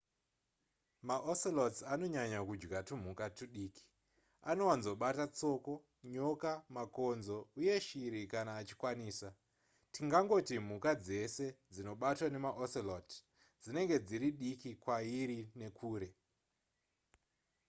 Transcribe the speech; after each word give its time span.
maocelots 1.07 1.79
anonyanya 1.93 2.39
kudya 2.47 2.79
tumhuka 2.87 3.25
tudiki 3.37 3.83
anowanzobata 4.51 5.23
tsoko 5.35 5.73
nyoka 6.13 6.51
makonzo 6.77 7.35
uye 7.59 7.75
shiri 7.87 8.21
kana 8.33 8.51
achikwanisa 8.61 9.27
tingatoti 9.93 10.55
mhuka 10.67 10.91
dzese 11.03 11.45
dzinobatwa 11.73 12.27
nemaocelot 12.33 13.09
dzinenge 13.61 13.97
dziri 14.07 14.29
diki 14.39 14.71
kwairi 14.83 15.39
nekure 15.59 16.09